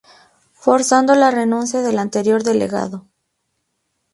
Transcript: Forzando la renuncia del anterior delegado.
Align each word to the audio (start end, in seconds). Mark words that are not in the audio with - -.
Forzando 0.53 1.13
la 1.13 1.29
renuncia 1.29 1.83
del 1.83 1.99
anterior 1.99 2.41
delegado. 2.41 3.05